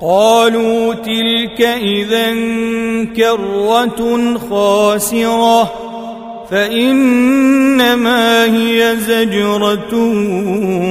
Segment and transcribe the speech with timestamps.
[0.00, 2.34] قالوا تلك اذا
[3.16, 5.72] كرة خاسرة
[6.50, 9.94] فإنما هي زجرة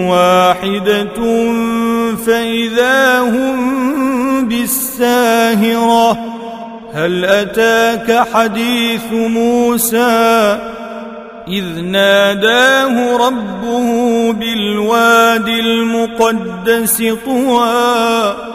[0.09, 1.15] واحدة
[2.25, 6.17] فإذا هم بالساهرة.
[6.93, 10.59] هل أتاك حديث موسى؟
[11.47, 18.54] إذ ناداه ربه بالواد المقدس طوى.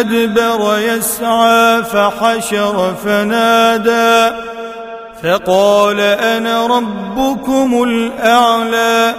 [0.00, 4.36] أدبر يسعى فحشر فنادى
[5.22, 9.14] فقال أنا ربكم الأعلى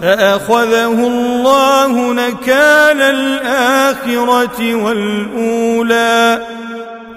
[0.00, 6.42] فأخذه الله نكال الآخرة والأولى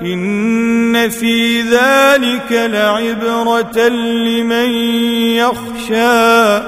[0.01, 4.69] إن في ذلك لعبرة لمن
[5.37, 6.61] يخشى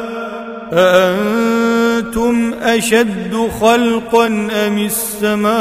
[2.14, 4.26] أأنتم أشد خلقا
[4.68, 5.54] أم السماء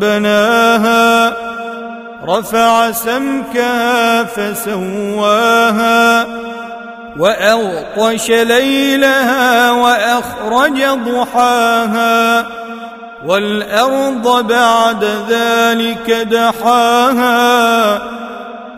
[0.00, 1.32] بناها
[2.28, 6.26] رفع سمكها فسواها
[7.18, 12.46] وأغطش ليلها وأخرج ضحاها
[13.26, 17.77] والأرض بعد ذلك دحاها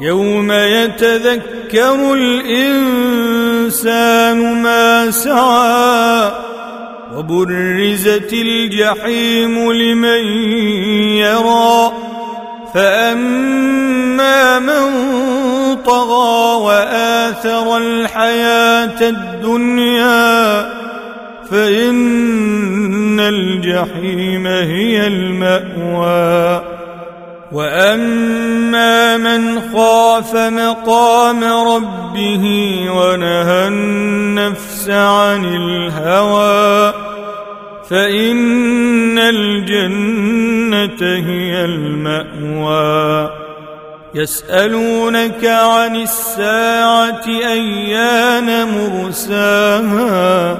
[0.00, 3.82] يوم يتذكر الإنسان
[4.62, 6.30] ما سعى
[7.16, 10.24] وبرزت الجحيم لمن
[11.16, 11.92] يرى
[12.74, 14.86] فأما من
[15.86, 20.60] طغى وآثر الحياة الدنيا
[21.50, 26.79] فإن الجحيم هي المأوى
[27.52, 32.44] وأما من خاف مقام ربه
[32.90, 36.94] ونهى النفس عن الهوى
[37.90, 43.30] فإن الجنة هي المأوى.
[44.14, 50.58] يسألونك عن الساعة أيان مرساها؟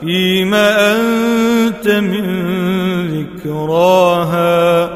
[0.00, 2.26] فيم أنت من
[3.44, 4.95] ذكراها.